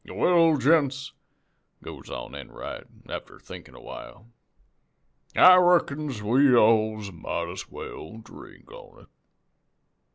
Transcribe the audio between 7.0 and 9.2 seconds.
might as well drink on it.